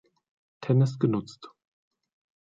[0.61, 1.47] Tennis genutzt.